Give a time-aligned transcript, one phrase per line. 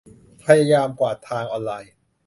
[0.43, 1.93] พยายามกวาดทางออนไลน์